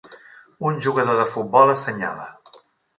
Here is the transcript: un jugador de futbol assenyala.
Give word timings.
un 0.69 0.81
jugador 0.87 1.21
de 1.21 1.27
futbol 1.35 1.77
assenyala. 1.77 2.29